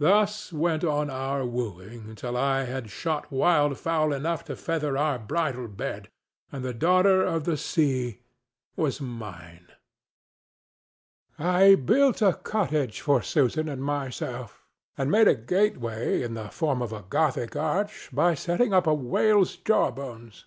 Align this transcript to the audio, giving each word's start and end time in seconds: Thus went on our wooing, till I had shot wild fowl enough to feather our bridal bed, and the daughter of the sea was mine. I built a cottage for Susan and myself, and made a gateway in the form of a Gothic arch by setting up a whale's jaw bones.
Thus 0.00 0.52
went 0.52 0.82
on 0.82 1.10
our 1.10 1.46
wooing, 1.46 2.16
till 2.16 2.36
I 2.36 2.64
had 2.64 2.90
shot 2.90 3.30
wild 3.30 3.78
fowl 3.78 4.12
enough 4.12 4.44
to 4.46 4.56
feather 4.56 4.96
our 4.98 5.16
bridal 5.16 5.68
bed, 5.68 6.10
and 6.50 6.64
the 6.64 6.74
daughter 6.74 7.22
of 7.22 7.44
the 7.44 7.56
sea 7.56 8.18
was 8.74 9.00
mine. 9.00 9.68
I 11.38 11.76
built 11.76 12.20
a 12.20 12.32
cottage 12.34 13.00
for 13.00 13.22
Susan 13.22 13.68
and 13.68 13.80
myself, 13.80 14.66
and 14.96 15.08
made 15.08 15.28
a 15.28 15.36
gateway 15.36 16.22
in 16.24 16.34
the 16.34 16.48
form 16.50 16.82
of 16.82 16.92
a 16.92 17.02
Gothic 17.08 17.54
arch 17.54 18.08
by 18.12 18.34
setting 18.34 18.74
up 18.74 18.88
a 18.88 18.92
whale's 18.94 19.54
jaw 19.54 19.92
bones. 19.92 20.46